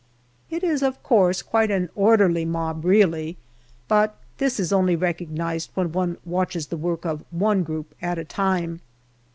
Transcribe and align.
It 0.49 0.63
is 0.63 0.81
of 0.81 1.03
course 1.03 1.43
quite 1.43 1.69
an 1.69 1.87
orderly 1.93 2.43
mob 2.43 2.83
really 2.85 3.37
but 3.87 4.17
this 4.39 4.59
is 4.59 4.73
only 4.73 4.95
recognized 4.95 5.69
when 5.75 5.91
one 5.91 6.17
watches 6.25 6.65
the 6.65 6.75
work 6.75 7.05
of 7.05 7.23
one 7.29 7.61
group 7.61 7.93
at 8.01 8.17
a 8.17 8.25
time. 8.25 8.81